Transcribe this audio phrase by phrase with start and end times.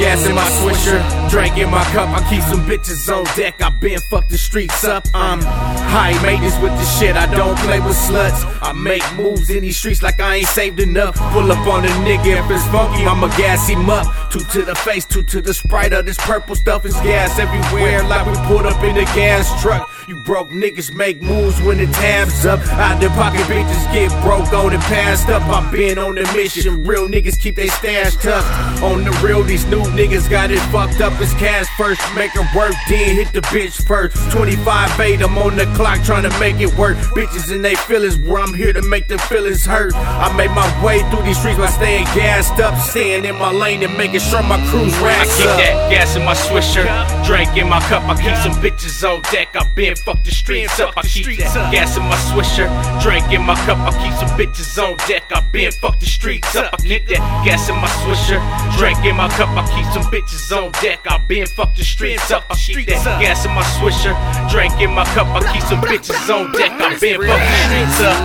[0.00, 2.08] gas in my swisher, drink in my cup.
[2.08, 3.62] I keep some bitches on deck.
[3.62, 5.06] I been fuck the streets up.
[5.14, 7.16] I'm high maintenance with the shit.
[7.16, 8.40] I don't play with sluts.
[8.62, 11.16] I make moves in these streets like I ain't saved enough.
[11.32, 14.06] Pull up on a nigga if it's funky, I'ma gas him up.
[14.30, 18.02] Two to the face, two to the sprite of this purple stuff is gas everywhere.
[18.02, 19.86] Like we pulled up in a gas truck.
[20.10, 22.58] You broke niggas make moves when the tabs up.
[22.72, 25.40] Out the pocket bitches get broke on and passed up.
[25.42, 26.84] I been on the mission.
[26.84, 28.82] Real niggas keep their stash tucked.
[28.82, 31.12] On the real, these new niggas got it fucked up.
[31.20, 34.16] It's cash first, make it work, then hit the bitch first.
[34.32, 36.96] 25 8, I'm on the clock trying to make it work.
[37.14, 39.94] Bitches and they feelings where I'm here to make them feelings hurt.
[39.94, 43.80] I made my way through these streets by staying gassed up, staying in my lane
[43.84, 45.56] and making sure my crew's racks I keep up.
[45.58, 46.84] that gas in my swisher,
[47.24, 48.02] drink in my cup.
[48.08, 49.54] I keep some bitches on deck.
[49.54, 50.94] I been fuck the streets up.
[50.96, 52.68] I keep that gas in my swisher,
[53.02, 53.78] drink in my cup.
[53.78, 55.24] I keep some bitches on deck.
[55.30, 56.72] I been fuck the streets up.
[56.72, 58.40] I keep that gas in my swisher,
[58.78, 59.48] drink in my cup.
[59.50, 61.00] I keep some bitches on deck.
[61.06, 62.44] I been fuck the streets up.
[62.50, 64.14] I keep that gas in my swisher,
[64.50, 65.26] drink in my cup.
[65.28, 66.72] I keep some bitches on deck.
[66.72, 68.18] I been fuck the streets up.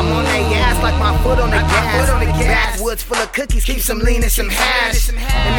[0.00, 2.10] I'm on that ass like my foot on the gas.
[2.80, 5.10] Backwoods full of cookies, keep some lean and some hash.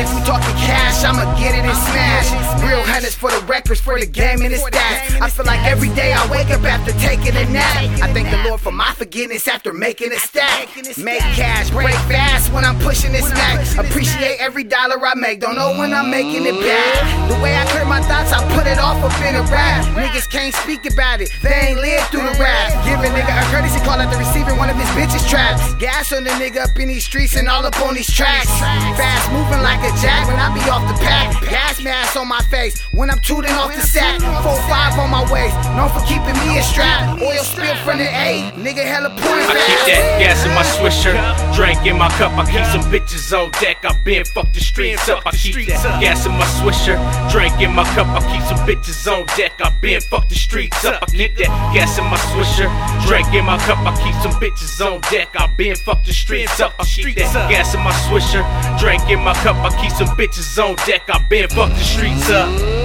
[0.02, 2.32] If we talking cash, I'ma get it and smash.
[2.66, 5.22] Real hunnits for the records, for the game and the stats.
[5.22, 8.02] I feel like every day I wake up after taking a nap.
[8.02, 10.70] I thank the Lord for my forgiveness after making a stack.
[10.98, 13.62] Make cash, break fast when I'm pushing this snack.
[13.78, 17.30] Appreciate every dollar I make, don't know when I'm making it back.
[17.30, 17.86] The way I clear
[18.92, 19.86] off up in a rap.
[19.96, 22.76] Niggas can't speak about it, they ain't lived through the rap.
[22.84, 25.80] Give a nigga a courtesy call at the receiver, one of his bitches trapped.
[25.80, 28.52] Gas on the nigga up in these streets and all up on these tracks.
[29.00, 31.38] Fast moving like a jack I be off the pack.
[31.46, 34.20] Gas mask on my face when I'm tooting off the sack.
[34.20, 37.22] 4-5 on my waist, known for keeping me a strap.
[37.22, 41.14] Oil spill from the A, nigga hella pouring I keep that gas in my swisher,
[41.54, 42.34] drink in my cup.
[42.34, 43.86] I keep some bitches on deck.
[43.86, 45.22] I been fuck the streets up.
[45.28, 46.98] I keep that gas in my swisher,
[47.30, 48.08] drink in my cup.
[48.08, 49.54] I keep some bitches on deck.
[49.62, 51.04] I been fuck the streets up.
[51.04, 52.68] I keep that gas in my swisher,
[53.06, 53.78] drink in my cup.
[53.86, 55.30] I keep some bitches on deck.
[55.36, 56.74] I been fuck the streets up.
[56.80, 58.42] I keep that gas in my swisher,
[58.80, 59.56] drink in my cup.
[59.58, 61.10] I keep some bitches on deck.
[61.10, 62.81] I been fuck the streets up.